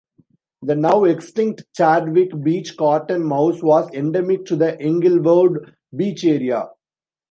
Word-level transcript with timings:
The 0.63 0.73
now 0.75 1.03
extinct 1.03 1.63
Chadwick 1.75 2.31
Beach 2.43 2.75
cotton 2.75 3.23
mouse 3.23 3.61
was 3.61 3.87
endemic 3.93 4.45
to 4.45 4.55
the 4.55 4.75
Englewood 4.81 5.75
Beach 5.95 6.25
area. 6.25 6.69